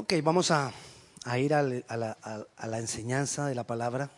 [0.00, 0.72] Ok, vamos a,
[1.40, 4.08] ir a, la, enseñanza de la palabra.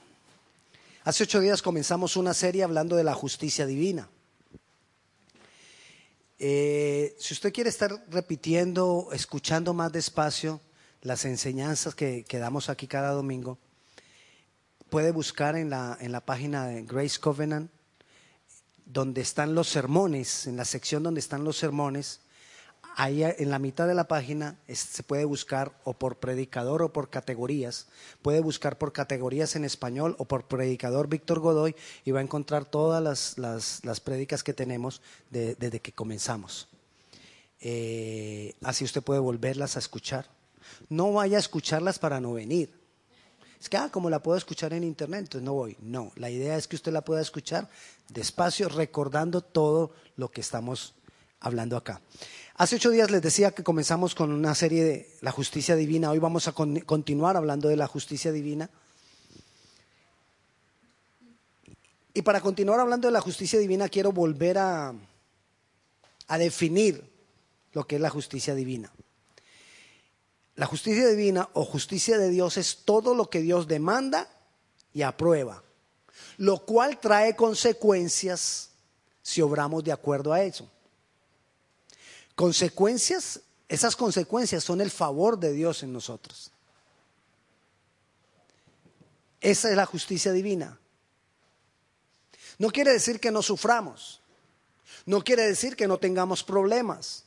[1.04, 4.06] Hace ocho días comenzamos una serie hablando de la justicia divina.
[6.38, 10.60] Eh, si usted quiere estar repitiendo, escuchando más despacio
[11.00, 13.56] las enseñanzas que, que damos aquí cada domingo,
[14.90, 17.70] puede buscar en la, en la página de Grace Covenant,
[18.84, 22.20] donde están los sermones, en la sección donde están los sermones,
[23.00, 27.08] ahí en la mitad de la página se puede buscar o por predicador o por
[27.08, 27.86] categorías.
[28.20, 32.66] Puede buscar por categorías en español o por predicador Víctor Godoy y va a encontrar
[32.66, 33.38] todas las,
[33.84, 36.68] las, prédicas que tenemos desde que comenzamos.
[37.62, 40.26] Eh, así usted puede volverlas a escuchar.
[40.90, 42.70] No vaya a escucharlas para no venir.
[43.58, 45.76] Es que, ah, como la puedo escuchar en internet, entonces no voy.
[45.80, 47.68] No, la idea es que usted la pueda escuchar
[48.08, 50.94] despacio, recordando todo lo que estamos
[51.40, 52.00] hablando acá.
[52.60, 56.10] Hace ocho días les decía que comenzamos con una serie de la justicia divina.
[56.10, 58.68] Hoy vamos a continuar hablando de la justicia divina.
[62.12, 64.92] Y para continuar hablando de la justicia divina, quiero volver a,
[66.28, 67.02] a definir
[67.72, 68.92] lo que es la justicia divina.
[70.54, 74.28] La justicia divina o justicia de Dios es todo lo que Dios demanda
[74.92, 75.62] y aprueba,
[76.36, 78.72] lo cual trae consecuencias
[79.22, 80.70] si obramos de acuerdo a eso.
[82.40, 86.50] Consecuencias, esas consecuencias son el favor de Dios en nosotros.
[89.42, 90.80] Esa es la justicia divina.
[92.56, 94.22] No quiere decir que no suframos.
[95.04, 97.24] No quiere decir que no tengamos problemas.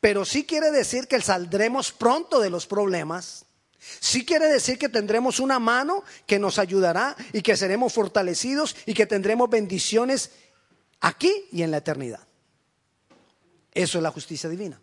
[0.00, 3.44] Pero sí quiere decir que saldremos pronto de los problemas.
[4.00, 8.94] Sí quiere decir que tendremos una mano que nos ayudará y que seremos fortalecidos y
[8.94, 10.30] que tendremos bendiciones
[11.00, 12.25] aquí y en la eternidad.
[13.76, 14.80] Eso es la justicia divina.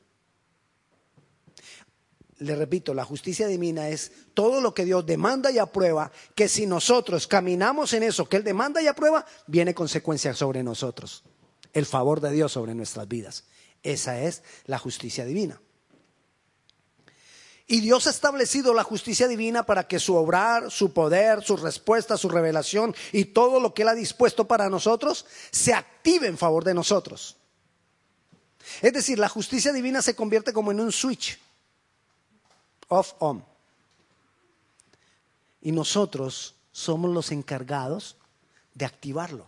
[2.37, 6.67] Le repito, la justicia divina es todo lo que Dios demanda y aprueba, que si
[6.67, 11.23] nosotros caminamos en eso que Él demanda y aprueba, viene consecuencia sobre nosotros.
[11.73, 13.45] El favor de Dios sobre nuestras vidas.
[13.81, 15.59] Esa es la justicia divina.
[17.65, 22.15] Y Dios ha establecido la justicia divina para que su obrar, su poder, su respuesta,
[22.15, 26.63] su revelación y todo lo que Él ha dispuesto para nosotros se active en favor
[26.63, 27.37] de nosotros.
[28.81, 31.37] Es decir, la justicia divina se convierte como en un switch.
[32.87, 33.43] Off, on.
[35.61, 38.17] Y nosotros somos los encargados
[38.73, 39.47] de activarlo.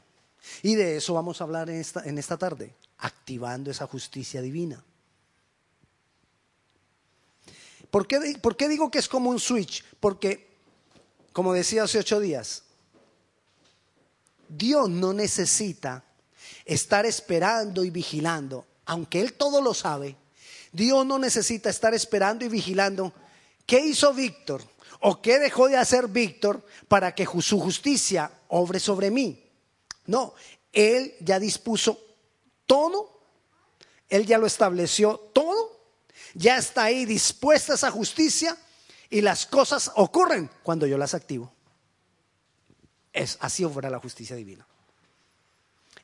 [0.61, 4.83] Y de eso vamos a hablar en esta, en esta tarde, activando esa justicia divina.
[7.89, 9.83] ¿Por qué, ¿Por qué digo que es como un switch?
[9.99, 10.55] Porque,
[11.33, 12.63] como decía hace ocho días,
[14.49, 16.03] Dios no necesita
[16.65, 20.15] estar esperando y vigilando aunque Él todo lo sabe,
[20.71, 23.13] Dios no necesita estar esperando y vigilando
[23.65, 24.61] qué hizo Víctor
[24.99, 29.41] o qué dejó de hacer Víctor para que su justicia obre sobre mí.
[30.05, 30.33] No,
[30.73, 31.99] Él ya dispuso
[32.65, 33.21] todo,
[34.09, 35.79] Él ya lo estableció todo,
[36.33, 38.57] ya está ahí dispuesta esa justicia
[39.09, 41.51] y las cosas ocurren cuando yo las activo.
[43.13, 44.67] Es así obra la justicia divina.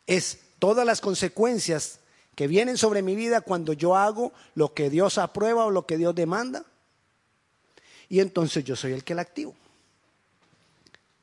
[0.07, 1.99] Es todas las consecuencias
[2.35, 5.97] que vienen sobre mi vida cuando yo hago lo que Dios aprueba o lo que
[5.97, 6.65] Dios demanda.
[8.09, 9.55] Y entonces yo soy el que la activo.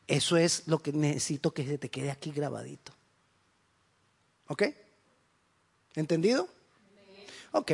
[0.06, 2.92] Eso es lo que necesito que se te quede aquí grabadito.
[4.48, 4.62] ¿Ok?
[5.94, 6.48] ¿Entendido?
[7.52, 7.72] Ok.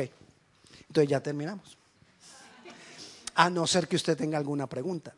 [0.87, 1.77] Entonces ya terminamos.
[3.35, 5.13] A no ser que usted tenga alguna pregunta.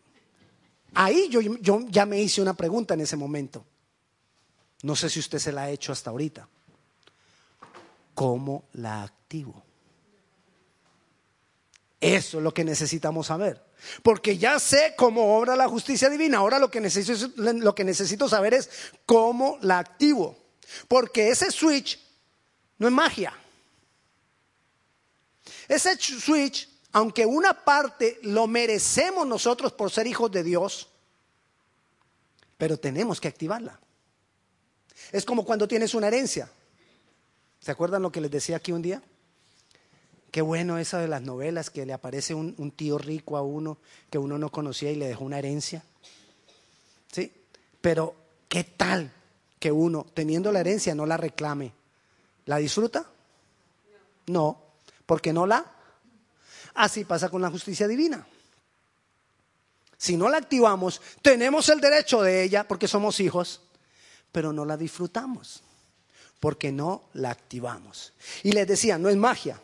[0.94, 3.66] Ahí yo, yo ya me hice una pregunta en ese momento.
[4.84, 6.48] No sé si usted se la ha hecho hasta ahorita.
[8.18, 9.64] ¿Cómo la activo?
[12.02, 13.64] Eso es lo que necesitamos saber.
[14.02, 16.40] Porque ya sé cómo obra la justicia divina.
[16.40, 18.72] Ahora lo que necesito, lo que necesito saber es
[19.06, 20.36] cómo la activo.
[20.88, 22.00] Porque ese switch
[22.80, 23.38] no es magia.
[25.68, 30.90] Ese switch, aunque una parte lo merecemos nosotros por ser hijos de Dios,
[32.58, 33.80] pero tenemos que activarla.
[35.12, 36.50] Es como cuando tienes una herencia.
[37.60, 39.02] ¿Se acuerdan lo que les decía aquí un día?
[40.32, 43.78] Qué bueno eso de las novelas, que le aparece un, tío rico a uno
[44.10, 45.84] que uno no conocía y le dejó una herencia.
[47.12, 47.32] ¿Sí?
[47.82, 48.16] Pero,
[48.48, 49.12] ¿qué tal
[49.60, 51.74] que uno, teniendo la herencia, no la reclame?
[52.46, 53.06] ¿La disfruta?
[54.28, 54.62] No,
[55.06, 55.66] porque no la.
[56.76, 58.28] Así pasa con la justicia divina.
[59.98, 63.62] Si no la activamos, tenemos el derecho de ella porque somos hijos,
[64.32, 65.64] pero no la disfrutamos
[66.40, 68.14] porque no la activamos.
[68.44, 69.62] Y les decía, no es magia,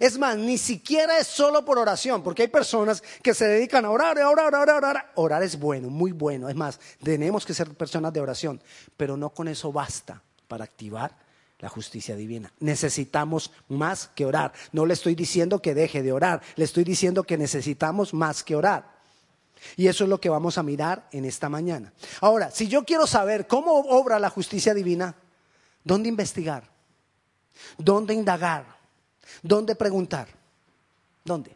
[0.00, 3.90] Es más, ni siquiera es solo por oración, porque hay personas que se dedican a
[3.90, 5.12] orar, a orar, a orar, orar.
[5.14, 6.48] Orar es bueno, muy bueno.
[6.48, 8.60] Es más, tenemos que ser personas de oración,
[8.96, 11.16] pero no con eso basta para activar
[11.58, 12.52] la justicia divina.
[12.60, 14.52] Necesitamos más que orar.
[14.72, 18.56] No le estoy diciendo que deje de orar, le estoy diciendo que necesitamos más que
[18.56, 18.96] orar.
[19.76, 21.92] Y eso es lo que vamos a mirar en esta mañana.
[22.20, 25.16] Ahora, si yo quiero saber cómo obra la justicia divina,
[25.86, 26.64] ¿dónde investigar?
[27.78, 28.66] ¿Dónde indagar?
[29.40, 30.26] ¿Dónde preguntar?
[31.24, 31.52] ¿Dónde?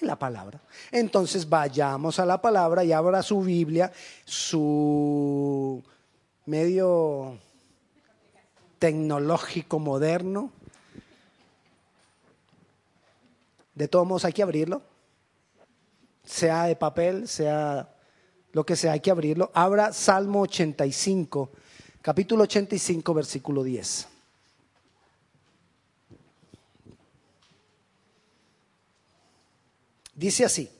[0.00, 0.60] En la palabra.
[0.92, 3.92] Entonces vayamos a la palabra y abra su Biblia,
[4.24, 5.82] su
[6.46, 7.38] medio
[8.78, 10.52] tecnológico moderno.
[13.74, 14.82] De todos modos hay que abrirlo,
[16.22, 17.92] sea de papel, sea
[18.52, 19.50] lo que sea, hay que abrirlo.
[19.52, 21.50] Abra Salmo 85,
[22.04, 24.08] capítulo 85, versículo 10.
[30.14, 30.70] Dice así.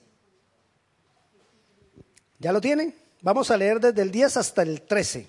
[2.39, 2.95] ¿Ya lo tienen?
[3.23, 5.27] Vamos a leer desde el 10 hasta el 13.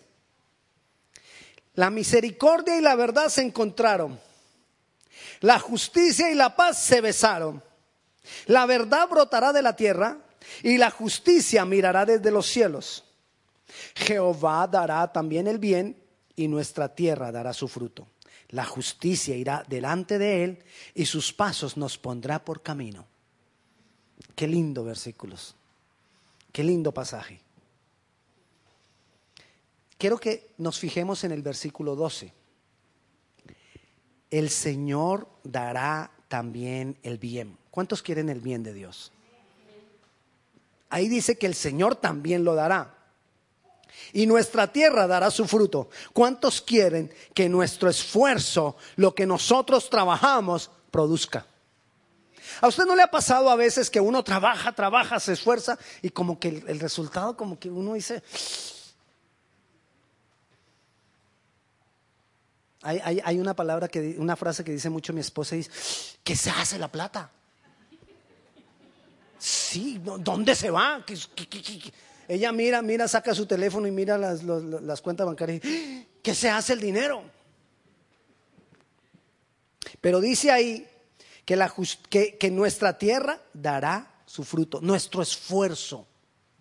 [1.75, 4.19] La misericordia y la verdad se encontraron.
[5.39, 7.63] La justicia y la paz se besaron.
[8.47, 10.17] La verdad brotará de la tierra
[10.61, 13.04] y la justicia mirará desde los cielos.
[13.95, 15.97] Jehová dará también el bien
[16.35, 18.07] y nuestra tierra dará su fruto.
[18.49, 20.63] La justicia irá delante de él
[20.93, 23.05] y sus pasos nos pondrá por camino.
[24.35, 25.55] Qué lindo versículos.
[26.51, 27.39] Qué lindo pasaje.
[29.97, 32.31] Quiero que nos fijemos en el versículo 12.
[34.29, 37.57] El Señor dará también el bien.
[37.71, 39.11] ¿Cuántos quieren el bien de Dios?
[40.89, 42.94] Ahí dice que el Señor también lo dará.
[44.13, 45.89] Y nuestra tierra dará su fruto.
[46.13, 51.45] ¿Cuántos quieren que nuestro esfuerzo, lo que nosotros trabajamos, produzca?
[52.61, 56.09] ¿A usted no le ha pasado a veces que uno trabaja, trabaja, se esfuerza y
[56.09, 58.23] como que el, resultado, como que uno dice...
[62.81, 65.71] Hay, una palabra, que, una frase que dice mucho mi esposa y dice,
[66.23, 67.31] ¿qué se hace la plata?
[69.39, 71.03] Sí, ¿dónde se va?
[72.27, 75.61] Ella mira, mira, saca su teléfono y mira las, las cuentas bancarias.
[76.21, 77.23] ¿Qué se hace el dinero?
[80.01, 80.87] Pero dice ahí
[81.45, 81.73] que, la,
[82.09, 86.07] que, que nuestra tierra dará su fruto, nuestro esfuerzo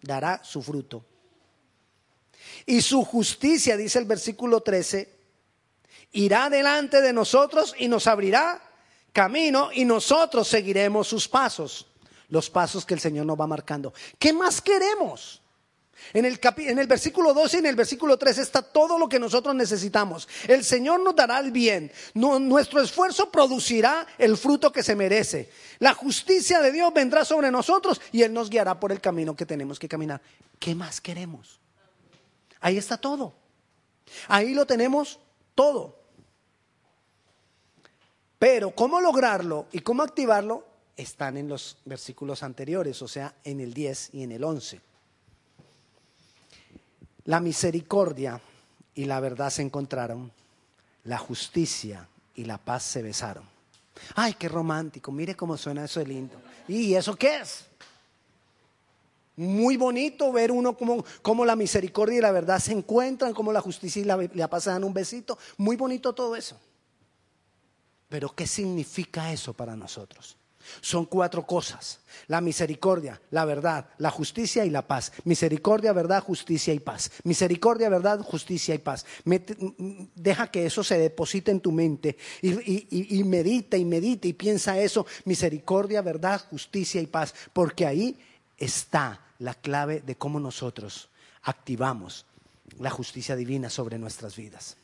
[0.02, 1.05] dará su fruto.
[2.67, 5.10] Y su justicia, dice el versículo 13,
[6.12, 8.62] irá delante de nosotros y nos abrirá
[9.12, 11.87] camino y nosotros seguiremos sus pasos,
[12.28, 13.94] los pasos que el Señor nos va marcando.
[14.19, 15.40] ¿Qué más queremos?
[16.12, 19.19] En el, en el, versículo 12 y en el versículo 13 está todo lo que
[19.19, 20.29] nosotros necesitamos.
[20.46, 21.91] El Señor nos dará el bien.
[22.14, 25.50] nuestro esfuerzo producirá el fruto que se merece.
[25.79, 29.46] La justicia de Dios vendrá sobre nosotros y Él nos guiará por el camino que
[29.46, 30.20] tenemos que caminar.
[30.58, 31.61] ¿Qué más queremos?
[32.61, 33.35] Ahí está todo.
[34.29, 35.19] Ahí lo tenemos
[35.55, 35.99] todo.
[38.38, 43.75] Pero cómo lograrlo y cómo activarlo están en los versículos anteriores, o sea, en el
[43.75, 44.81] 10 y en el 11.
[47.25, 48.41] La misericordia
[48.94, 50.31] y la verdad se encontraron,
[51.05, 53.44] la justicia y la paz se besaron.
[54.15, 56.35] Ay, qué romántico, mire cómo suena eso de lindo.
[56.69, 57.67] ¿Y eso qué es?
[59.37, 64.01] Muy bonito ver uno como, la misericordia y la verdad se encuentran, como la justicia
[64.01, 65.39] y la, la paz se dan un besito.
[65.56, 66.58] Muy bonito todo eso.
[68.08, 70.37] Pero ¿qué significa eso para nosotros?
[70.81, 72.01] Son cuatro cosas.
[72.29, 75.13] La misericordia, la verdad, la justicia y la paz.
[75.25, 77.11] Misericordia, verdad, justicia y paz.
[77.25, 79.05] Misericordia, verdad, justicia y paz.
[80.15, 84.79] deja que eso se deposite en tu mente y, y medita y medita y piensa
[84.79, 85.06] eso.
[85.25, 87.35] Misericordia, verdad, justicia y paz.
[87.53, 88.19] Porque ahí
[88.56, 91.09] está la clave de cómo nosotros
[91.43, 92.27] activamos
[92.79, 94.77] la justicia divina sobre nuestras vidas.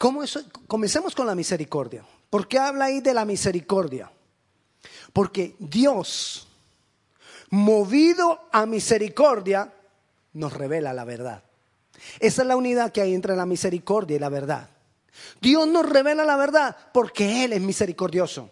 [0.00, 0.40] ¿Cómo eso?
[0.66, 2.02] Comencemos con la misericordia.
[2.30, 4.10] ¿Por qué habla ahí de la misericordia?
[5.12, 6.48] Porque Dios,
[7.50, 9.70] movido a misericordia,
[10.32, 11.42] nos revela la verdad.
[12.18, 14.70] Esa es la unidad que hay entre la misericordia y la verdad.
[15.38, 18.48] Dios nos revela la verdad porque Él es misericordioso.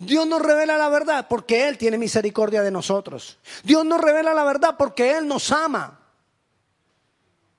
[0.00, 3.38] Dios nos revela la verdad porque Él tiene misericordia de nosotros.
[3.62, 6.00] Dios nos revela la verdad porque Él nos ama.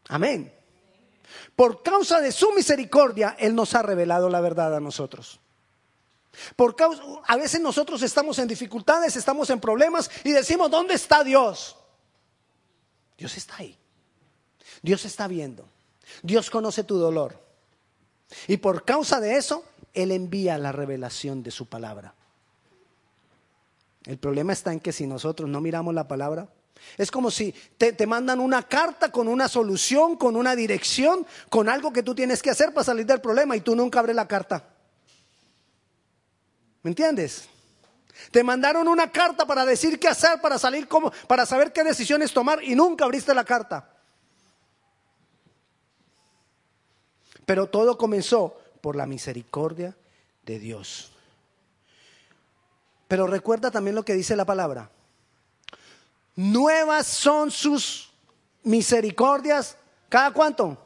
[0.09, 0.51] Amén.
[1.55, 5.39] Por causa de su misericordia, Él nos ha revelado la verdad a nosotros.
[6.55, 11.23] Por causa, a veces nosotros estamos en dificultades, estamos en problemas y decimos, ¿dónde está
[11.23, 11.77] Dios?
[13.17, 13.77] Dios está ahí.
[14.81, 15.67] Dios está viendo.
[16.23, 17.39] Dios conoce tu dolor.
[18.47, 22.15] Y por causa de eso, Él envía la revelación de su palabra.
[24.05, 26.49] El problema está en que si nosotros no miramos la palabra,
[26.97, 31.69] es como si te, te, mandan una carta con una solución, con una dirección, con
[31.69, 34.27] algo que tú tienes que hacer para salir del problema y tú nunca abres la
[34.27, 34.63] carta.
[36.83, 37.47] ¿Me entiendes?
[38.31, 42.33] Te mandaron una carta para decir qué hacer, para salir como, para saber qué decisiones
[42.33, 43.89] tomar y nunca abriste la carta.
[47.45, 49.95] Pero todo comenzó por la misericordia
[50.45, 51.11] de Dios.
[53.07, 54.89] Pero recuerda también lo que dice la palabra.
[56.35, 58.11] Nuevas son sus
[58.63, 59.77] misericordias.
[60.09, 60.77] ¿Cada cuánto?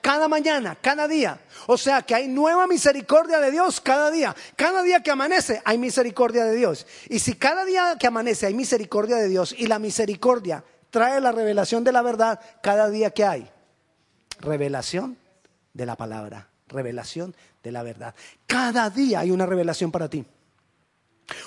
[0.00, 1.40] Cada mañana, cada día.
[1.66, 4.36] O sea que hay nueva misericordia de Dios cada día.
[4.54, 6.86] Cada día que amanece hay misericordia de Dios.
[7.08, 11.32] Y si cada día que amanece hay misericordia de Dios y la misericordia trae la
[11.32, 13.50] revelación de la verdad, cada día que hay
[14.40, 15.16] revelación
[15.72, 18.14] de la palabra, revelación de la verdad.
[18.46, 20.24] Cada día hay una revelación para ti.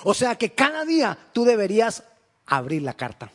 [0.02, 2.02] O sea que cada día tú deberías
[2.48, 3.30] abrir la carta.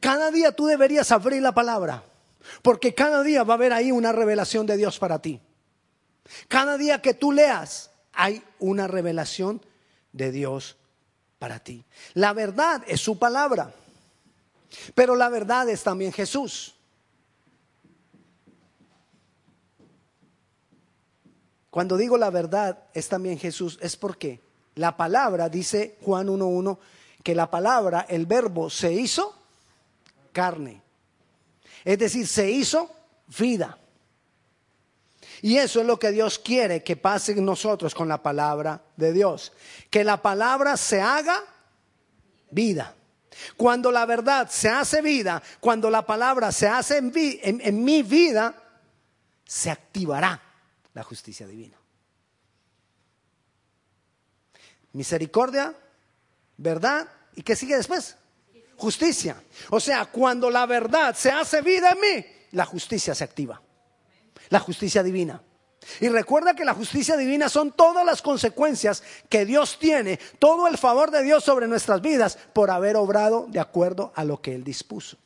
[0.00, 2.02] Cada día tú deberías abrir la palabra,
[2.62, 5.40] porque cada día va a haber ahí una revelación de Dios para ti.
[6.48, 9.64] Cada día que tú leas hay una revelación
[10.12, 10.76] de Dios
[11.38, 11.84] para ti.
[12.14, 13.72] La verdad es su palabra,
[14.94, 16.74] pero la verdad es también Jesús.
[21.70, 24.40] Cuando digo la verdad es también Jesús, es porque
[24.74, 26.78] la palabra, dice Juan 1.1,
[27.22, 29.34] que la palabra, el verbo, se hizo
[30.32, 30.82] carne.
[31.84, 32.90] Es decir, se hizo
[33.38, 33.78] vida.
[35.40, 39.12] Y eso es lo que Dios quiere que pase en nosotros con la palabra de
[39.12, 39.52] Dios.
[39.90, 41.42] Que la palabra se haga
[42.50, 42.94] vida.
[43.56, 48.54] Cuando la verdad se hace vida, cuando la palabra se hace en, mi vida,
[49.44, 50.40] se activará
[50.94, 51.76] la justicia divina.
[54.92, 55.74] Misericordia,
[56.56, 57.08] verdad.
[57.34, 58.16] ¿Y qué sigue después?
[58.76, 59.42] Justicia.
[59.70, 63.60] O sea, cuando la verdad se hace vida en mí, la justicia se activa.
[64.48, 65.40] La justicia divina.
[66.00, 70.78] Y recuerda que la justicia divina son todas las consecuencias que Dios tiene, todo el
[70.78, 74.62] favor de Dios sobre nuestras vidas por haber obrado de acuerdo a lo que Él
[74.62, 75.16] dispuso.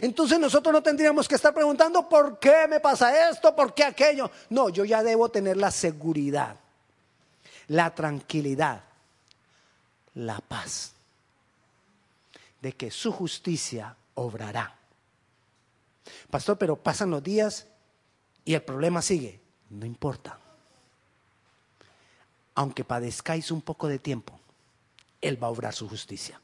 [0.00, 4.30] Entonces nosotros no tendríamos que estar preguntando por qué me pasa esto, por qué aquello.
[4.48, 6.56] No, yo ya debo tener la seguridad,
[7.66, 8.84] la tranquilidad
[10.14, 10.92] la paz
[12.60, 14.78] de que su justicia obrará.
[16.30, 17.66] Pastor, pero pasan los días
[18.44, 19.40] y el problema sigue.
[19.70, 20.38] No importa.
[22.54, 24.38] Aunque padezcáis un poco de tiempo,
[25.20, 26.40] Él va a obrar su justicia.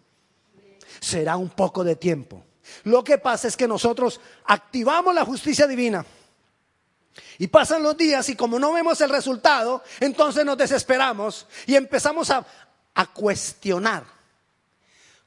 [1.00, 2.44] Será un poco de tiempo.
[2.84, 6.04] Lo que pasa es que nosotros activamos la justicia divina.
[7.38, 12.30] Y pasan los días y como no vemos el resultado, entonces nos desesperamos y empezamos
[12.30, 12.46] a,
[12.98, 14.04] a cuestionar.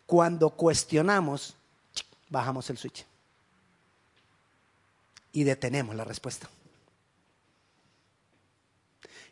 [0.06, 1.56] Cuando cuestionamos,
[2.28, 3.06] bajamos el switch
[5.32, 6.50] y detenemos la respuesta.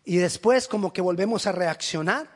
[0.05, 2.29] Y después como que volvemos a reaccionar.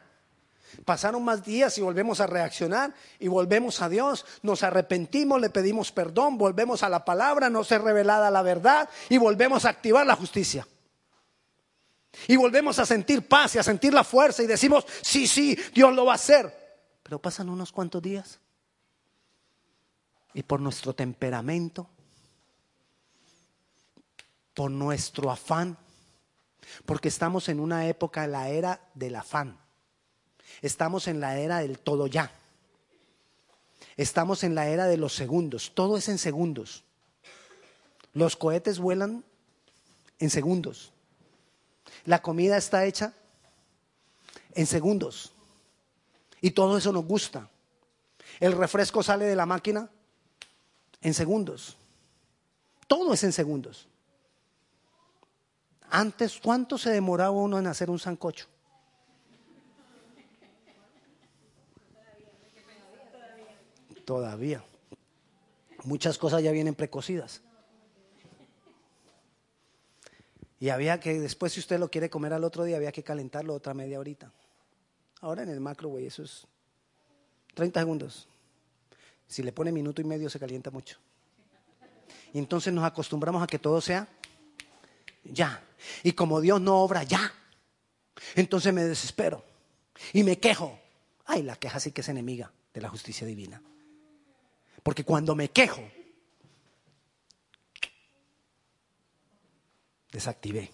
[0.84, 5.94] Pasaron más días y volvemos a reaccionar y volvemos a Dios, nos arrepentimos, le pedimos
[5.94, 10.18] perdón, volvemos a la palabra, no se revelada la verdad y volvemos a activar la
[10.18, 10.68] justicia.
[12.28, 15.94] Y volvemos a sentir paz y a sentir la fuerza y decimos, sí, sí, Dios
[15.94, 16.64] lo va a hacer.
[17.02, 18.40] Pero pasan unos cuantos días.
[20.34, 21.90] Y por nuestro temperamento,
[24.54, 25.78] por nuestro afán,
[26.86, 29.60] porque estamos en una época, la era del afán.
[30.62, 32.32] Estamos en la era del todo ya.
[33.98, 35.74] Estamos en la era de los segundos.
[35.76, 36.84] Todo es en segundos.
[38.14, 39.24] Los cohetes vuelan
[40.20, 40.94] en segundos.
[42.06, 43.14] La comida está hecha
[44.54, 45.34] en segundos.
[46.42, 47.50] Y todo eso nos gusta.
[48.40, 49.90] El refresco sale de la máquina
[51.02, 51.78] en segundos.
[52.88, 53.88] Todo es en segundos.
[55.90, 58.48] Antes, ¿cuánto se demoraba uno en hacer un sancocho?
[64.06, 64.64] Todavía.
[65.84, 67.42] Muchas cosas ya vienen precocidas.
[70.64, 73.54] Y había que, después si usted lo quiere comer al otro día, había que calentarlo
[73.54, 74.32] otra media horita.
[75.20, 76.48] Ahora en el macro, güey, eso es
[77.54, 78.30] 30 segundos.
[79.28, 81.00] Si le pone minuto y medio se calienta mucho.
[82.32, 84.08] Y entonces nos acostumbramos a que todo sea
[85.26, 85.62] ya.
[86.02, 87.34] Y como Dios no obra ya,
[88.34, 89.44] entonces me desespero
[90.14, 90.80] y me quejo.
[91.26, 93.62] Ay, la queja sí que es enemiga de la justicia divina.
[94.82, 95.84] Porque cuando me quejo,
[100.14, 100.72] desactivé.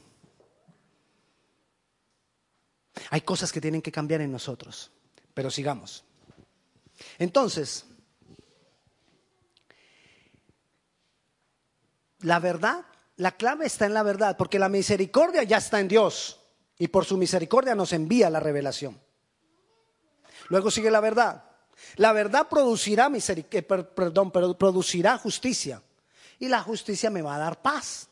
[3.10, 4.92] Hay cosas que tienen que cambiar en nosotros,
[5.34, 6.04] pero sigamos.
[7.18, 7.86] Entonces,
[12.20, 16.40] la verdad, la clave está en la verdad, porque la misericordia ya está en Dios
[16.78, 19.00] y por su misericordia nos envía la revelación.
[20.50, 21.46] Luego sigue la verdad.
[21.96, 25.82] La verdad producirá misericordia, eh, perdón, producirá justicia
[26.38, 28.09] y la justicia me va a dar paz.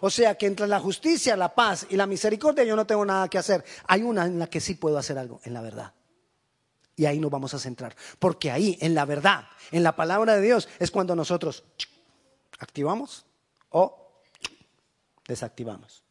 [0.00, 3.28] O sea que entre la justicia, la paz y la misericordia yo no tengo nada
[3.28, 3.64] que hacer.
[3.86, 5.92] Hay una en la que sí puedo hacer algo, en la verdad.
[6.96, 7.94] Y ahí nos vamos a centrar.
[8.18, 11.64] Porque ahí, en la verdad, en la palabra de Dios, es cuando nosotros
[12.58, 13.24] activamos
[13.70, 14.20] o
[15.26, 16.02] desactivamos.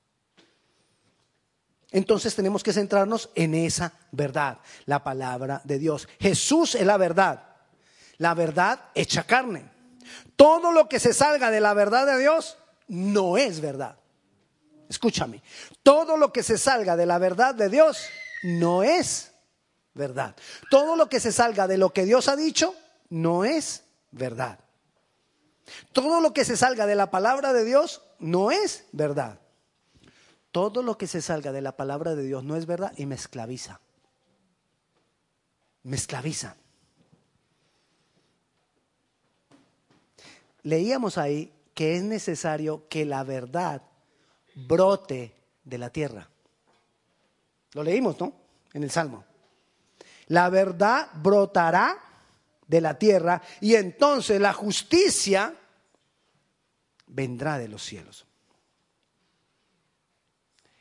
[1.91, 6.07] Entonces tenemos que centrarnos en esa verdad, la palabra de Dios.
[6.19, 7.43] Jesús es la verdad,
[8.17, 9.69] la verdad hecha carne.
[10.38, 12.57] Todo lo que se salga de la verdad de Dios
[12.91, 13.95] no es verdad.
[14.89, 15.41] Escúchame,
[15.81, 17.98] todo lo que se salga de la verdad de Dios
[18.43, 19.31] no es
[19.93, 20.36] verdad.
[20.69, 22.75] Todo lo que se salga de lo que Dios ha dicho
[23.10, 24.60] no es verdad.
[25.93, 29.39] Todo lo que se salga de la palabra de Dios no es verdad.
[30.51, 33.15] Todo lo que se salga de la palabra de Dios no es verdad y me
[33.15, 33.79] esclaviza.
[35.83, 36.57] Me esclaviza.
[40.63, 43.81] Leíamos ahí que es necesario que la verdad
[44.55, 46.29] brote de la tierra.
[47.73, 48.33] Lo leímos, ¿no?
[48.73, 49.23] En el Salmo.
[50.27, 51.97] La verdad brotará
[52.67, 55.55] de la tierra y entonces la justicia
[57.07, 58.25] vendrá de los cielos.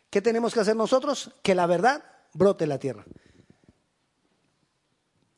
[0.08, 1.30] ¿Qué tenemos que hacer nosotros?
[1.42, 3.04] Que la verdad brote de la tierra.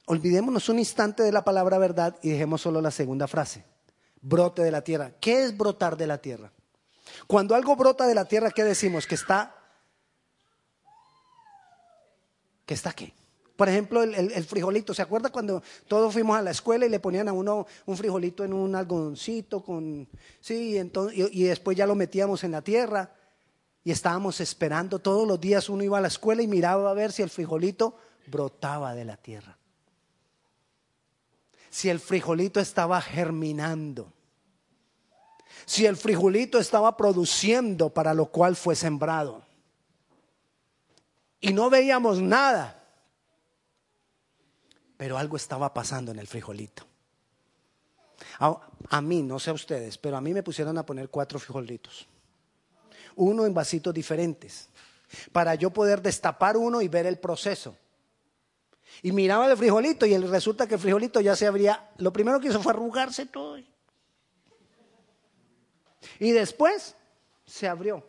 [0.06, 3.64] Olvidémonos un instante de la palabra verdad y dejemos solo la segunda frase.
[4.22, 5.12] Brote de la tierra.
[5.20, 6.50] ¿Qué es brotar de la tierra?
[7.26, 9.06] Cuando algo brota de la tierra, ¿qué decimos?
[9.06, 9.54] Que está...
[12.64, 13.12] ¿Que está qué?
[13.56, 14.94] Por ejemplo, el, frijolito.
[14.94, 18.44] ¿Se acuerda cuando todos fuimos a la escuela y le ponían a uno un frijolito
[18.44, 20.08] en un algodoncito con,
[20.40, 23.12] sí, entonces, y, y después ya lo metíamos en la tierra
[23.84, 27.12] y estábamos esperando todos los días uno iba a la escuela y miraba a ver
[27.12, 29.58] si el frijolito brotaba de la tierra.
[31.72, 34.12] Si el frijolito estaba germinando.
[35.64, 39.44] Si el frijolito estaba produciendo para lo cual fue sembrado.
[41.40, 42.78] Y no veíamos nada
[45.02, 46.86] pero algo estaba pasando en el frijolito.
[48.38, 52.06] A, mí, no sé a ustedes, pero a mí me pusieron a poner cuatro frijolitos.
[53.16, 54.68] Uno en vasitos diferentes,
[55.32, 57.76] para yo poder destapar uno y ver el proceso.
[59.02, 61.90] Y miraba el frijolito y resulta que el frijolito ya se abría.
[61.98, 63.58] Lo primero que hizo fue arrugarse todo.
[66.20, 66.94] Y después
[67.44, 68.06] se abrió.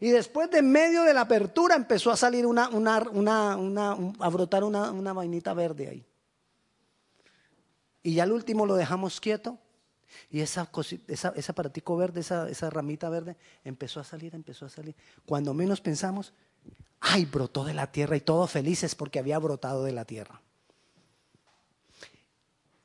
[0.00, 2.98] Y después de medio de la apertura empezó a salir una, una,
[3.56, 6.06] una, a brotar una, una vainita verde ahí.
[8.02, 9.58] Y ya al último lo dejamos quieto.
[10.30, 10.70] Y esa,
[11.08, 14.94] esa, ese aparatico verde, esa, esa ramita verde, empezó a salir, empezó a salir.
[15.24, 16.32] Cuando menos pensamos,
[17.00, 20.40] ay, brotó de la tierra y todos felices porque había brotado de la tierra.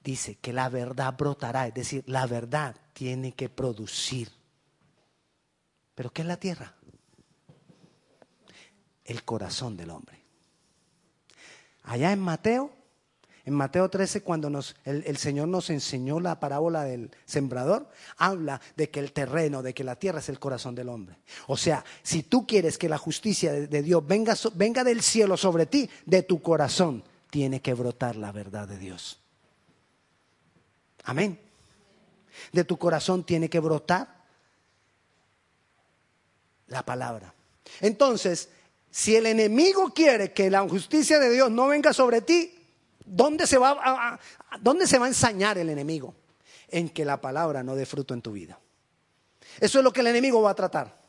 [0.04, 4.32] Dice que la verdad brotará, es decir, la verdad tiene que producir.
[5.96, 6.76] ¿Pero qué es la tierra?
[9.12, 10.20] el corazón del hombre.
[11.84, 12.72] Allá en Mateo,
[13.46, 18.90] en Mateo 13, cuando nos, el, Señor nos enseñó la parábola del sembrador, habla de
[18.90, 21.18] que el terreno, de que la tierra es el corazón del hombre.
[21.48, 25.38] O sea, si tú quieres que la justicia de, de Dios venga, venga del cielo
[25.38, 29.20] sobre ti, de tu corazón tiene que brotar la verdad de Dios.
[31.04, 31.40] Amén.
[32.52, 34.22] De tu corazón tiene que brotar
[36.68, 37.34] la palabra.
[37.80, 38.50] Entonces,
[38.92, 42.61] si el enemigo quiere que la justicia de Dios no venga sobre ti,
[43.06, 44.20] ¿dónde se va a,
[44.60, 46.16] ¿dónde se va a ensañar el enemigo?
[46.68, 48.60] En que la palabra no dé fruto en tu vida.
[49.60, 51.00] Eso es lo que el enemigo va a tratar.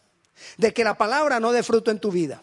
[0.57, 2.43] De que la palabra no dé fruto en tu vida.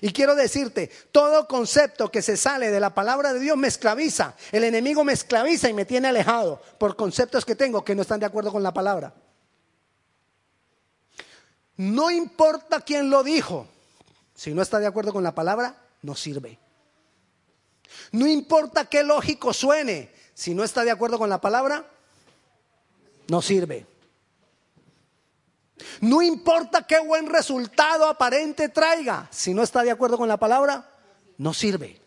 [0.00, 4.34] Y quiero decirte, todo concepto que se sale de la palabra de Dios me esclaviza.
[4.50, 8.20] El enemigo me esclaviza y me tiene alejado por conceptos que tengo que no están
[8.20, 9.12] de acuerdo con la palabra.
[11.76, 13.66] No importa quién lo dijo.
[14.34, 16.58] Si no está de acuerdo con la palabra, no sirve.
[18.12, 21.86] No importa qué lógico suene, si no está de acuerdo con la palabra,
[23.28, 23.86] no sirve.
[26.00, 30.90] No importa qué buen resultado aparente traiga, si no está de acuerdo con la palabra,
[31.38, 32.00] no sirve.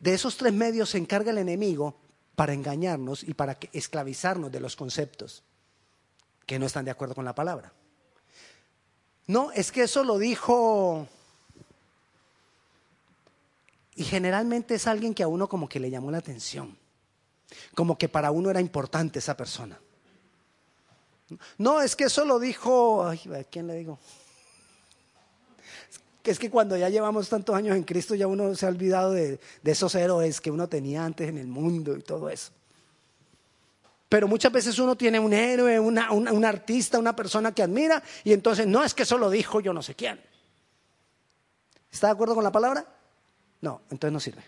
[0.00, 1.96] De esos tres medios se encarga el enemigo
[2.34, 5.42] para engañarnos y para esclavizarnos de los conceptos.
[6.46, 7.72] que no están de acuerdo con la palabra.
[9.26, 11.08] No, es que eso lo dijo...
[13.96, 16.76] Y generalmente es alguien que a uno como que le llamó la atención,
[17.74, 19.78] como que para uno era importante esa persona.
[21.58, 23.98] No, es que eso lo dijo, ay, ¿a quién le digo?
[26.24, 29.38] Es que cuando ya llevamos tantos años en Cristo ya uno se ha olvidado de,
[29.62, 32.50] de esos héroes que uno tenía antes en el mundo y todo eso.
[34.08, 38.32] Pero muchas veces uno tiene un héroe, una, un artista, una persona que admira, y
[38.32, 40.20] entonces no es que eso lo dijo yo no sé quién.
[41.90, 42.86] ¿Está de acuerdo con la palabra?
[43.64, 44.44] No, entonces no sirve.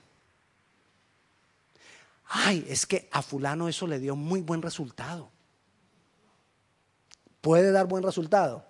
[2.29, 5.31] Ay, es que a fulano eso le dio muy buen resultado.
[7.41, 8.67] Puede dar buen resultado.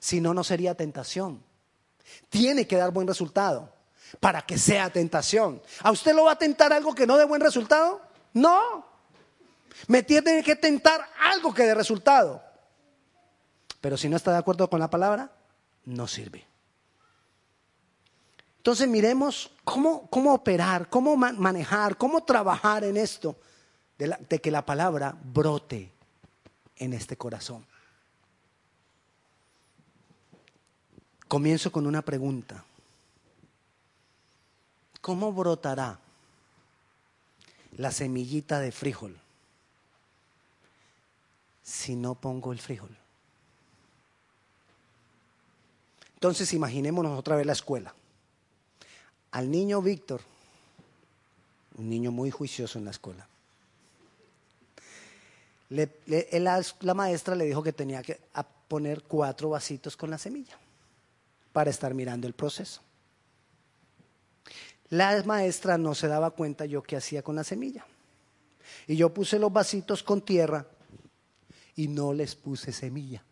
[0.00, 1.42] Si no, no sería tentación.
[2.30, 3.70] Tiene que dar buen resultado
[4.18, 5.60] para que sea tentación.
[5.82, 8.00] ¿A usted lo va a tentar algo que no dé buen resultado?
[8.32, 8.86] No.
[9.88, 12.42] Me tiene que tentar algo que dé resultado.
[13.82, 15.32] Pero si no está de acuerdo con la palabra,
[15.84, 16.46] no sirve.
[18.62, 23.34] Entonces miremos cómo, cómo operar, cómo manejar, cómo trabajar en esto
[23.98, 25.90] de, de que la palabra brote
[26.76, 27.66] en este corazón.
[31.26, 32.64] Comienzo con una pregunta.
[35.00, 35.98] ¿Cómo brotará
[37.72, 39.18] la semillita de frijol
[41.64, 42.96] si no pongo el frijol?
[46.14, 47.92] Entonces imaginémonos otra vez la escuela.
[49.32, 50.20] Al niño Víctor,
[51.78, 53.26] un niño muy juicioso en la escuela,
[55.70, 58.20] la maestra le dijo que tenía que
[58.68, 60.56] poner cuatro vasitos con la semilla
[61.52, 62.80] para estar mirando el proceso.
[64.90, 67.86] La maestra no se daba cuenta yo qué hacía con la semilla.
[68.86, 70.66] Y yo puse los vasitos con tierra
[71.76, 73.22] y no les puse semilla.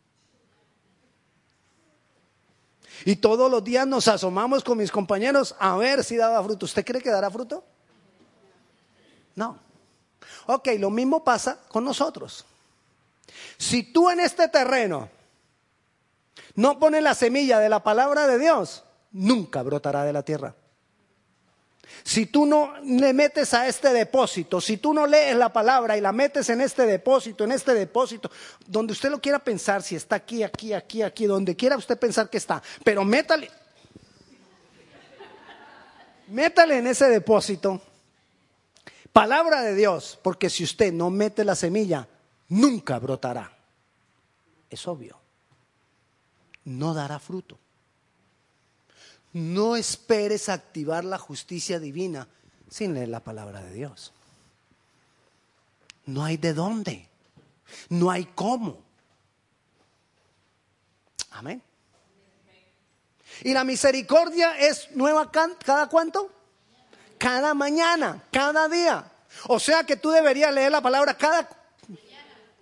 [3.05, 6.67] Y todos los días nos asomamos con mis compañeros a ver si daba fruto.
[6.67, 7.65] ¿Usted cree que dará fruto?
[9.35, 9.59] No.
[10.47, 12.45] Ok, lo mismo pasa con nosotros.
[13.57, 15.09] Si tú en este terreno
[16.55, 20.55] no pones la semilla de la palabra de Dios, nunca brotará de la tierra.
[22.03, 26.01] Si tú no le metes a este depósito, si tú no lees la palabra y
[26.01, 28.31] la metes en este depósito, en este depósito,
[28.67, 32.31] donde usted lo quiera pensar, si está aquí, aquí, aquí, aquí, donde quiera usted pensar
[32.31, 33.51] que está, pero métale,
[36.29, 37.83] métale en ese depósito
[39.13, 42.09] palabra de Dios, porque si usted no mete la semilla,
[42.49, 43.57] nunca brotará.
[44.69, 45.19] Es obvio.
[46.65, 47.59] No dará fruto.
[49.33, 52.29] No esperes activar la justicia divina
[52.69, 54.13] sin leer la palabra de Dios.
[56.07, 57.09] No hay de dónde.
[57.89, 58.83] No hay cómo.
[61.31, 61.63] Amén.
[63.43, 66.31] Y la misericordia es nueva cada cuánto?
[67.19, 69.11] Cada mañana, cada día.
[69.47, 71.49] O sea que tú deberías leer la palabra cada,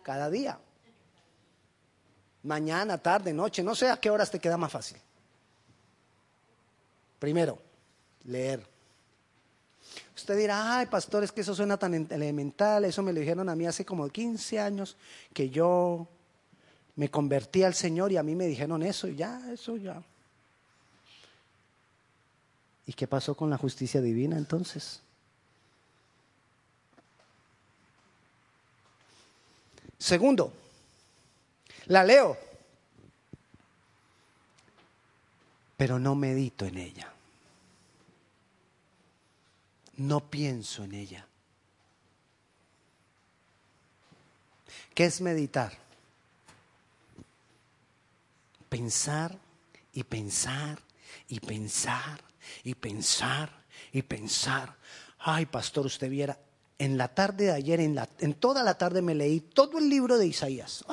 [0.03, 0.59] cada día.
[2.43, 4.99] Mañana, tarde, noche, no sé a qué horas te queda más fácil.
[7.19, 7.59] Primero,
[8.25, 8.65] leer.
[10.15, 13.57] Usted dirá, ay, pastor, es que eso suena tan elemental, eso me lo dijeron a
[13.57, 14.97] mí hace como 15 años,
[15.33, 16.07] que yo
[16.97, 20.03] me convertí al Señor y a mí me dijeron eso y ya, eso ya.
[22.87, 25.01] ¿Y qué pasó con la justicia divina entonces?
[29.99, 30.53] Segundo,
[31.87, 32.37] la leo,
[35.79, 37.13] pero no medito en ella.
[39.97, 41.25] No pienso en ella.
[44.93, 45.73] ¿Qué es meditar?
[48.69, 49.39] Pensar
[49.93, 50.81] y pensar
[51.29, 52.21] y pensar
[52.65, 54.77] y pensar y pensar.
[55.21, 56.41] Ay, pastor, usted viera,
[56.77, 59.89] en la tarde de ayer, en, la, en toda la tarde me leí todo el
[59.89, 60.85] libro de Isaías.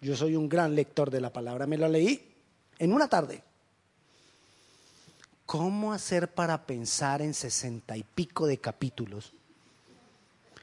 [0.00, 2.33] Yo soy un gran lector de la palabra, me lo leí
[2.84, 3.42] en una tarde.
[5.46, 9.32] ¿Cómo hacer para pensar en sesenta y pico de capítulos?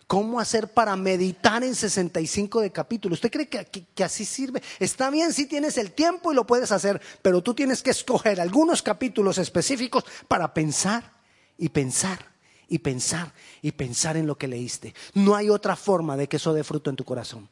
[0.08, 3.18] ¿Cómo hacer para meditar en sesenta y cinco de capítulos?
[3.18, 4.62] ¿Usted cree que, que, así sirve?
[4.78, 8.42] Está bien si tienes el tiempo y lo puedes hacer, pero tú tienes que escoger
[8.42, 11.14] algunos capítulos específicos para pensar
[11.58, 12.26] y pensar
[12.68, 14.94] y pensar y pensar en lo que leíste.
[15.14, 17.48] No hay otra forma de que eso dé fruto en tu corazón.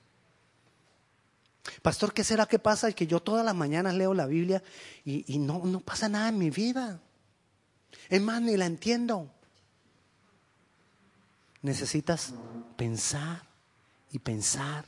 [1.82, 2.92] Pastor, ¿qué será que pasa?
[2.92, 4.64] Que yo todas las mañanas leo la Biblia
[5.06, 7.02] y, no, no pasa nada en mi vida.
[8.10, 9.32] Es más, ni la entiendo.
[11.62, 12.34] Necesitas
[12.78, 13.44] pensar
[14.12, 14.86] y pensar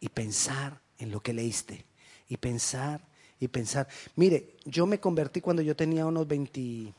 [0.00, 1.84] y pensar en lo que leíste.
[2.28, 3.00] Y pensar
[3.38, 3.88] y pensar.
[4.16, 6.94] Mire, yo me convertí cuando yo tenía unos 22,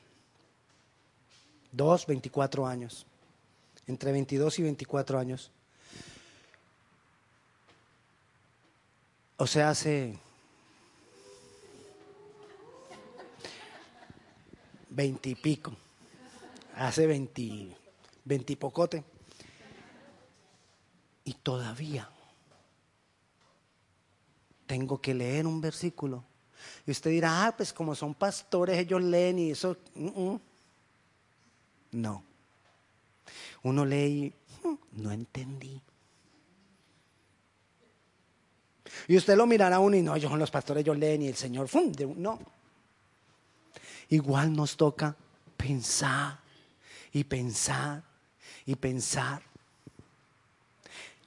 [2.08, 3.06] 24 años.
[3.88, 5.52] Entre 22 y 24 años.
[9.42, 10.20] O sea, hace
[14.92, 15.76] 20 y pico.
[16.76, 17.76] Hace 20,
[18.24, 18.58] 20
[21.26, 22.08] y todavía
[24.68, 26.24] tengo que leer un versículo.
[26.86, 29.76] Y usted dirá, ah, pues como son pastores, ellos leen y eso.
[31.92, 32.24] No.
[33.64, 35.82] Uno lee y mm, no entendí.
[39.08, 41.68] Y usted lo mirará uno y no, son los pastores, ellos leen y el Señor,
[41.68, 41.92] ¡fum!
[42.18, 42.40] no.
[44.10, 45.16] Igual nos toca
[45.56, 46.40] pensar
[47.14, 48.04] y pensar
[48.66, 49.42] y pensar.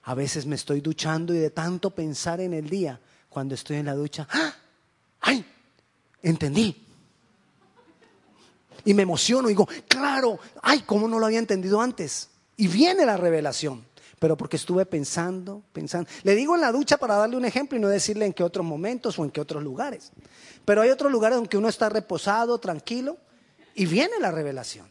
[0.04, 3.86] A veces me estoy duchando y de tanto pensar en el día, cuando estoy en
[3.86, 4.54] la ducha, ¡ah!
[5.20, 5.44] ¡ay!
[6.22, 6.84] Entendí.
[8.84, 12.28] Y me emociono y digo, claro, ay, ¿cómo no lo había entendido antes?
[12.56, 13.84] Y viene la revelación,
[14.24, 16.08] pero porque estuve pensando, pensando.
[16.22, 18.64] Le digo en la ducha para darle un ejemplo y no decirle en qué otros
[18.64, 20.12] momentos o en qué otros lugares.
[20.64, 23.18] Pero hay otros lugares donde uno está reposado, tranquilo,
[23.74, 24.88] y viene la revelación.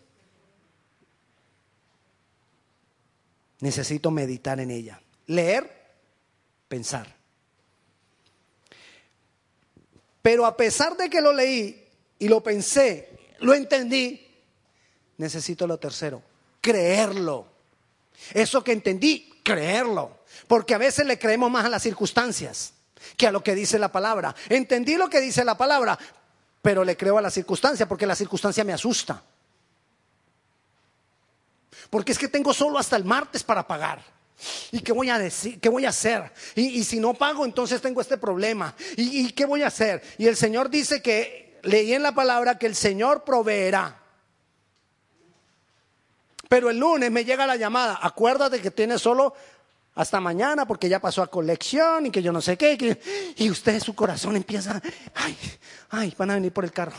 [3.62, 5.02] Necesito meditar en ella.
[5.26, 5.68] Leer,
[6.68, 7.08] pensar.
[10.22, 11.88] Pero a pesar de que lo leí
[12.20, 14.28] y lo pensé, lo entendí,
[15.18, 16.22] necesito lo tercero,
[16.62, 17.53] creerlo.
[18.34, 20.20] Eso que entendí, creerlo.
[20.48, 22.74] Porque a veces le creemos más a las circunstancias
[23.18, 24.36] que a lo que dice la palabra.
[24.50, 25.98] Entendí lo que dice la palabra,
[26.62, 29.22] pero le creo a la circunstancia porque la circunstancia me asusta.
[31.90, 34.04] Porque es que tengo solo hasta el martes para pagar.
[34.72, 35.60] ¿Y qué voy a decir?
[35.60, 36.32] ¿Qué voy a hacer?
[36.56, 38.76] Y, si no pago, entonces tengo este problema.
[38.98, 40.02] ¿Y, qué voy a hacer?
[40.18, 44.03] Y el Señor dice que, leí en la palabra que el Señor proveerá.
[46.50, 49.34] Pero el lunes me llega la llamada, acuérdate que tienes solo
[49.96, 53.34] hasta mañana porque ya pasó a colección y que yo no sé qué.
[53.38, 54.82] y usted su corazón empieza,
[55.14, 55.38] ay,
[55.90, 56.96] ay, van a venir por el carro.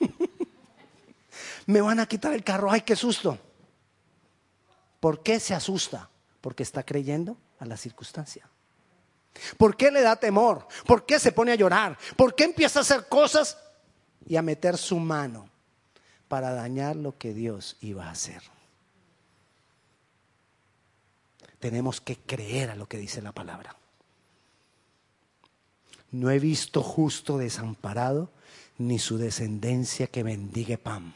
[1.66, 3.38] me van a quitar el carro, ay, qué susto.
[5.00, 6.08] ¿Por qué se asusta?
[6.40, 8.48] Porque está creyendo a la circunstancia.
[9.56, 10.66] ¿Por qué le da temor?
[10.86, 11.96] ¿Por qué se pone a llorar?
[12.16, 13.58] ¿Por qué empieza a hacer cosas
[14.26, 15.48] y a meter su mano
[16.26, 18.42] para dañar lo que Dios iba a hacer?
[21.58, 23.76] Tenemos que creer a lo que dice la palabra.
[26.10, 28.30] No he visto justo desamparado
[28.78, 31.12] ni su descendencia que bendigue pan,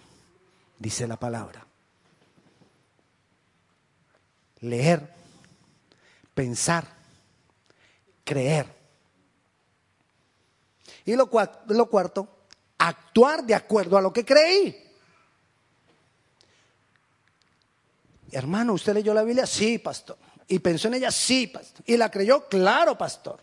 [0.79, 1.67] dice la palabra.
[4.61, 5.15] Leer
[6.35, 6.87] pensar,
[8.25, 8.67] creer.
[11.05, 11.31] Y lo,
[11.69, 12.47] lo cuarto,
[12.79, 14.77] actuar de acuerdo a lo que creí.
[18.31, 19.47] Hermano, ¿usted leyó la Biblia?
[19.47, 20.17] Sí, pastor.
[20.49, 21.11] ¿Y pensó en ella?
[21.11, 21.85] Sí, pastor.
[21.87, 22.49] ¿Y la creyó?
[22.49, 23.41] Claro, pastor.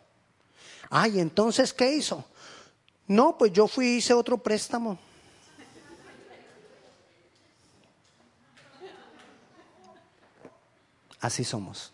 [0.90, 2.26] Ay, entonces, ¿qué hizo?
[3.08, 4.98] No, pues yo fui y hice otro préstamo.
[11.20, 11.92] Así somos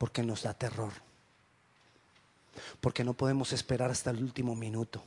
[0.00, 0.92] porque nos da terror.
[2.80, 5.02] Porque no podemos esperar hasta el último minuto.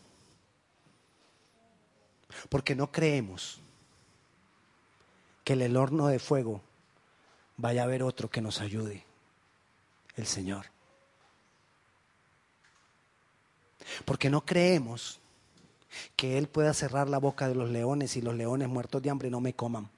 [2.47, 3.59] Porque no creemos
[5.43, 6.61] que el horno de fuego
[7.57, 9.05] vaya a haber otro que nos ayude,
[10.15, 10.67] el Señor.
[14.05, 15.19] Porque no creemos
[16.15, 19.29] que Él pueda cerrar la boca de los leones y los leones muertos de hambre
[19.29, 19.89] no me coman.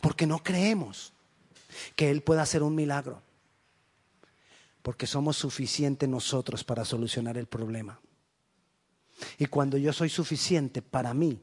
[0.00, 1.12] Porque no creemos
[1.96, 3.22] que Él pueda hacer un milagro.
[4.82, 8.00] Porque somos suficientes nosotros para solucionar el problema.
[9.38, 11.40] Y cuando yo soy suficiente para mí,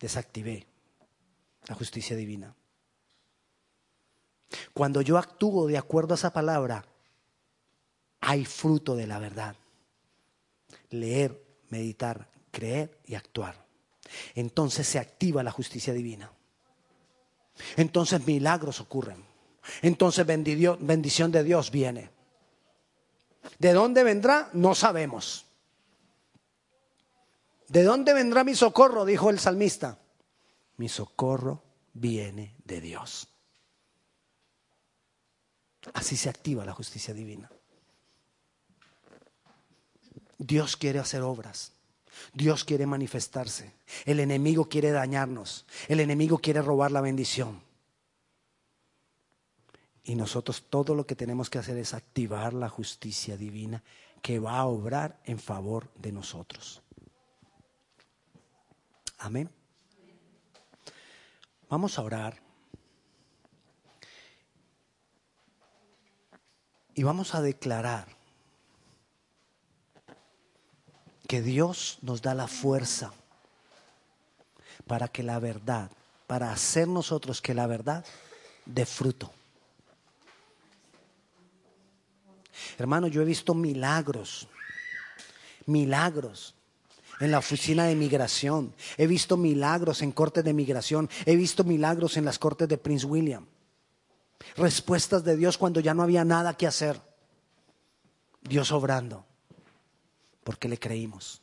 [0.00, 0.66] desactivé
[1.68, 2.54] la justicia divina.
[4.72, 6.84] Cuando yo actúo de acuerdo a esa palabra,
[8.20, 9.54] hay fruto de la verdad.
[10.90, 13.66] Leer, meditar, creer y actuar.
[14.34, 16.30] Entonces se activa la justicia divina.
[17.76, 19.22] Entonces milagros ocurren.
[19.82, 22.10] Entonces bendición de Dios viene.
[23.58, 24.48] ¿De dónde vendrá?
[24.54, 25.44] No sabemos.
[27.68, 29.04] ¿De dónde vendrá mi socorro?
[29.04, 29.98] Dijo el salmista.
[30.78, 31.62] Mi socorro
[31.92, 33.28] viene de Dios.
[35.92, 37.50] Así se activa la justicia divina.
[40.38, 41.72] Dios quiere hacer obras.
[42.32, 43.74] Dios quiere manifestarse.
[44.04, 45.66] El enemigo quiere dañarnos.
[45.88, 47.62] El enemigo quiere robar la bendición.
[50.04, 53.82] Y nosotros todo lo que tenemos que hacer es activar la justicia divina
[54.22, 56.82] que va a obrar en favor de nosotros.
[59.18, 59.57] Amén.
[61.68, 62.40] Vamos a orar.
[66.94, 68.08] Y vamos a declarar
[71.28, 73.12] que Dios nos da la fuerza
[74.86, 75.90] para que la verdad,
[76.26, 78.04] para hacer nosotros que la verdad
[78.64, 79.30] dé fruto.
[82.78, 84.48] Hermano, yo he visto milagros,
[85.66, 86.54] milagros
[87.20, 92.16] en la oficina de migración, he visto milagros en cortes de migración, he visto milagros
[92.16, 93.46] en las cortes de Prince William
[94.56, 97.00] respuestas de Dios cuando ya no había nada que hacer.
[98.42, 99.24] Dios obrando,
[100.44, 101.40] porque le creímos.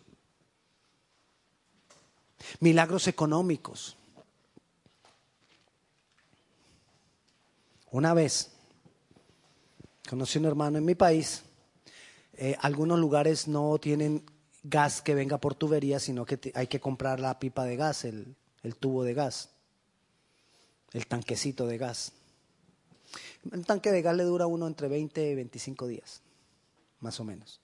[2.59, 3.97] Milagros económicos.
[7.91, 8.51] Una vez
[10.09, 11.43] conocí a un hermano en mi país.
[12.33, 14.23] Eh, algunos lugares no tienen
[14.67, 18.35] gas que venga por tubería, sino que hay que comprar la pipa de gas, el,
[18.63, 19.49] el tubo de gas,
[20.91, 22.13] el tanquecito de gas.
[23.51, 26.21] Un tanque de gas le dura uno entre 20 y 25 días,
[26.99, 27.61] más o menos.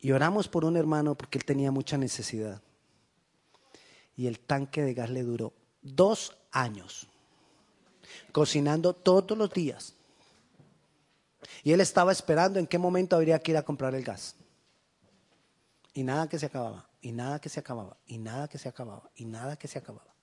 [0.00, 2.62] Y oramos por un hermano porque él tenía mucha necesidad.
[4.16, 7.08] Y el tanque de gas le duró dos años,
[8.32, 9.94] cocinando todos los días.
[11.62, 14.36] Y él estaba esperando en qué momento habría que ir a comprar el gas.
[15.94, 19.10] Y nada que se acababa, y nada que se acababa, y nada que se acababa,
[19.16, 20.14] y nada que se acababa.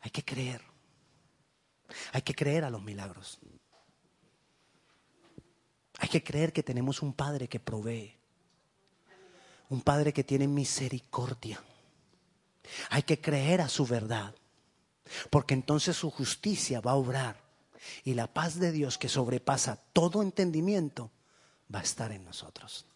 [0.00, 0.60] Hay que creer.
[2.12, 3.38] Hay que creer a los milagros.
[5.98, 8.16] Hay que creer que tenemos un Padre que provee.
[9.68, 11.62] Un Padre que tiene misericordia.
[12.90, 14.34] Hay que creer a su verdad.
[15.28, 17.49] Porque entonces su justicia va a obrar.
[18.04, 21.10] Y la paz de Dios que sobrepasa todo entendimiento
[21.72, 22.86] va a estar en nosotros.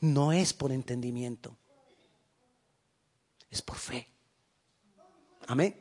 [0.00, 1.56] No es por entendimiento.
[3.50, 4.08] Es por fe.
[5.46, 5.78] Amén.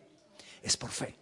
[0.61, 1.15] Es por fe.